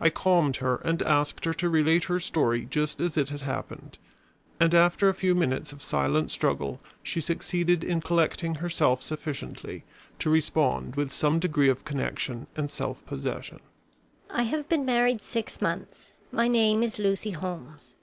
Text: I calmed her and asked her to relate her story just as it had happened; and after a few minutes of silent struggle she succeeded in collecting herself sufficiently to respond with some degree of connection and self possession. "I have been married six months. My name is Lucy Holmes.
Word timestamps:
I 0.00 0.08
calmed 0.08 0.56
her 0.64 0.76
and 0.76 1.02
asked 1.02 1.44
her 1.44 1.52
to 1.52 1.68
relate 1.68 2.04
her 2.04 2.18
story 2.18 2.64
just 2.64 3.02
as 3.02 3.18
it 3.18 3.28
had 3.28 3.42
happened; 3.42 3.98
and 4.58 4.72
after 4.72 5.10
a 5.10 5.14
few 5.14 5.34
minutes 5.34 5.74
of 5.74 5.82
silent 5.82 6.30
struggle 6.30 6.80
she 7.02 7.20
succeeded 7.20 7.84
in 7.84 8.00
collecting 8.00 8.54
herself 8.54 9.02
sufficiently 9.02 9.84
to 10.20 10.30
respond 10.30 10.96
with 10.96 11.12
some 11.12 11.38
degree 11.38 11.68
of 11.68 11.84
connection 11.84 12.46
and 12.56 12.70
self 12.70 13.04
possession. 13.04 13.60
"I 14.30 14.44
have 14.44 14.70
been 14.70 14.86
married 14.86 15.20
six 15.20 15.60
months. 15.60 16.14
My 16.32 16.48
name 16.48 16.82
is 16.82 16.98
Lucy 16.98 17.32
Holmes. 17.32 17.94